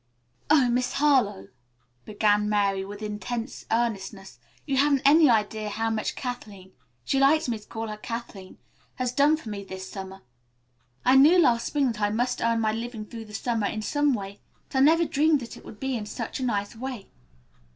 [0.49, 1.49] "Oh, Miss Harlowe,"
[2.05, 6.71] began Mary, with intense earnestness, "you haven't any idea of how much Kathleen
[7.05, 8.57] she likes me to call her Kathleen
[8.95, 10.23] has done for me this summer.
[11.05, 14.15] I knew last spring that I must earn my living through the summer, in some
[14.15, 17.05] way, but I never dreamed that it would be in such a nice way."